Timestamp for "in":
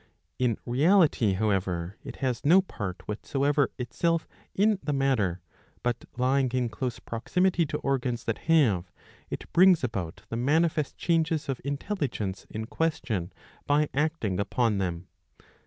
0.39-0.57, 4.55-4.79, 6.53-6.69, 12.49-12.65